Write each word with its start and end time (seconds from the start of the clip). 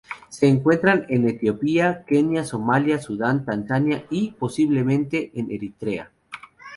Se 0.29 0.47
encuentra 0.47 1.05
en 1.09 1.29
Etiopía, 1.29 2.03
Kenia, 2.07 2.43
Somalia, 2.43 2.97
Sudán, 2.97 3.45
Tanzania, 3.45 4.07
y, 4.09 4.31
posiblemente 4.31 5.29
en 5.35 5.51
Eritrea. 5.51 6.11